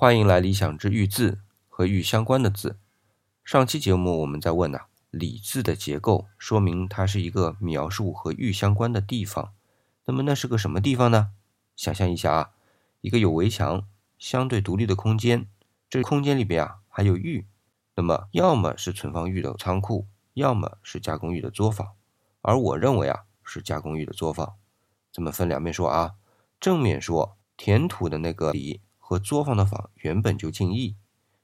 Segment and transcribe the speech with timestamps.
[0.00, 2.78] 欢迎来理想之玉字和玉相关的字。
[3.42, 9.52] 上期节目我们在问呐，礼字的结构说明它是一个描述和玉相关的地方。
[10.04, 11.32] 那么那是个什么地方呢？
[11.74, 12.50] 想象一下啊，
[13.00, 13.88] 一个有围墙、
[14.20, 15.48] 相对独立的空间，
[15.90, 17.48] 这空间里边啊还有玉。
[17.96, 21.88] 那么要么是存放玉的仓库，要么是加工玉的作坊。
[22.42, 24.54] 而我认为啊是加工玉的作坊。
[25.12, 26.14] 咱们分两面说啊，
[26.60, 28.80] 正面说填土的那个礼。
[29.08, 30.94] 和作坊的坊原本就近义，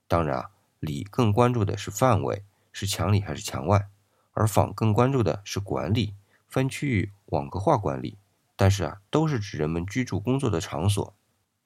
[0.07, 3.89] 当然啊，里更关注的是范围，是墙里还是墙外，
[4.35, 6.13] 而坊更关注的是管理，
[6.47, 8.19] 分区域网格化管理。
[8.55, 11.15] 但是啊，都是指人们居住工作的场所。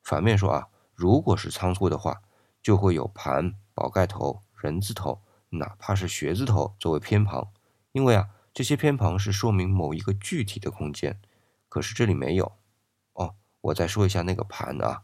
[0.05, 2.23] 反面说啊，如果是仓库的话，
[2.63, 7.49] 就会有盘、宝盖头、人字头，哪怕是学字头作为偏旁，
[7.91, 11.21] 因为啊，这些偏旁是说明某一个具体的空间。
[11.69, 12.53] 可是这里没有
[13.15, 13.35] 哦。
[13.63, 15.03] 我再说一下那个盘啊。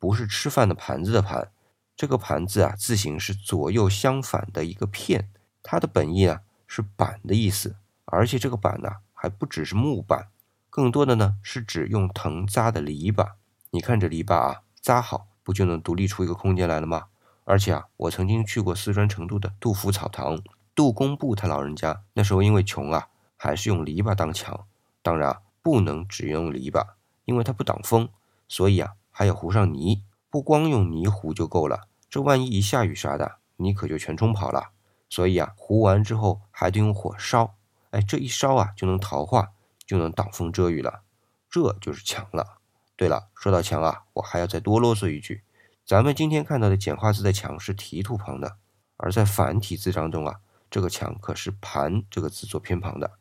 [0.00, 1.52] 不是吃饭的盘子的盘，
[1.94, 5.30] 这个盘子啊，字形是左右相反的一个片，
[5.62, 7.76] 它的本意啊是板的意思，
[8.06, 10.28] 而且这个板呢还不只是木板，
[10.70, 13.32] 更多的呢是指用藤扎的篱笆。
[13.72, 17.08] 你看这篱笆啊，扎好不就能独立出一个空间来了吗？
[17.44, 20.40] 而且啊，我曾经去过四川成都的杜甫草堂，
[20.74, 24.66] 杜工部他老人家那时候因为穷啊，还是用篱笆当墙。
[25.02, 26.86] 当然啊，不能只用篱笆，
[27.26, 28.08] 因为它不挡风，
[28.48, 28.94] 所以啊。
[29.10, 31.88] 还要糊上泥，不光用泥糊就够了。
[32.08, 34.70] 这万一一下雨啥的，泥可就全冲跑了。
[35.08, 37.54] 所以啊，糊完之后还得用火烧。
[37.90, 39.50] 哎，这一烧啊，就能陶化，
[39.84, 41.02] 就能挡风遮雨了。
[41.50, 42.58] 这就是墙了。
[42.96, 45.42] 对了，说到墙啊，我还要再多啰嗦一句：
[45.84, 48.56] 咱们今天看到的简化字的墙是提土旁的，
[48.96, 53.12] 而在繁体字当中啊，这个墙可是盘这个字做偏旁的。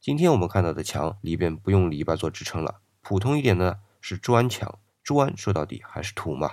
[0.00, 4.78] 今天我们看到的墙里边不用篱笆做支撑了，普通一点的是砖墙。
[5.04, 6.52] 砖说到底还是土嘛，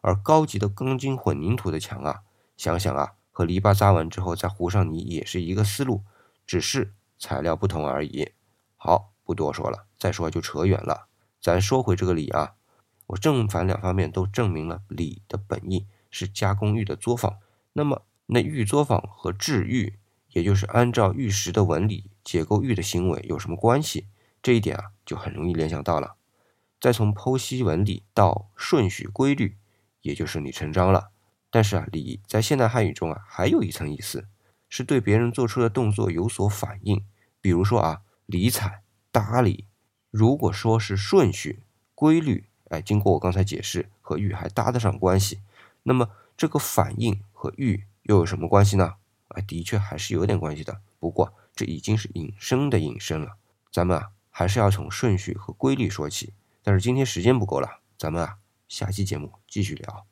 [0.00, 2.22] 而高级的钢筋混凝土的墙啊，
[2.56, 6.02] 想想啊，和篱笆扎完之后再糊上泥也是一个思路，
[6.44, 8.32] 只是材料不同而已。
[8.76, 11.06] 好，不多说了，再说就扯远了。
[11.40, 12.54] 咱说回这个理啊，
[13.06, 17.38] 我正反两方面都证明了理的本意是加工玉的作坊。
[17.74, 19.98] 那么那玉作坊和制玉，
[20.30, 24.08] 也就是按照玉石的纹理解构玉的行为有什么关系？
[24.42, 26.16] 这一点啊，就很容易联想到了。
[26.82, 29.56] 再从剖析纹理到顺序规律，
[30.00, 31.12] 也就顺理成章了。
[31.48, 34.26] 但是啊，礼在现代汉语中啊，还有一层意思，
[34.68, 37.04] 是对别人做出的动作有所反应。
[37.40, 38.82] 比如说啊，理睬、
[39.12, 39.66] 搭理。
[40.10, 41.62] 如果说是顺序
[41.94, 45.38] 规律，哎，经过我刚才解释，和玉还搭得上关系，
[45.84, 48.96] 那么这个反应和玉又有什么关系呢？
[49.28, 50.80] 啊，的确还是有点关系的。
[50.98, 53.36] 不过这已经是引申的引申了。
[53.70, 56.32] 咱们啊，还是要从顺序和规律说起。
[56.62, 60.06] 但是今天时间不够了，咱们啊，下期节目继续聊。